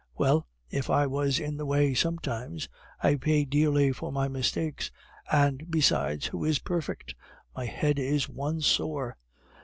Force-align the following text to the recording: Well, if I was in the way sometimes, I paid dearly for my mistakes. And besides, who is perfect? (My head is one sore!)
Well, 0.17 0.47
if 0.71 0.89
I 0.89 1.05
was 1.05 1.39
in 1.39 1.57
the 1.57 1.65
way 1.67 1.93
sometimes, 1.93 2.67
I 3.03 3.13
paid 3.17 3.51
dearly 3.51 3.91
for 3.91 4.11
my 4.11 4.27
mistakes. 4.29 4.89
And 5.31 5.69
besides, 5.69 6.25
who 6.25 6.43
is 6.43 6.57
perfect? 6.57 7.13
(My 7.55 7.65
head 7.67 7.99
is 7.99 8.27
one 8.27 8.61
sore!) 8.61 9.17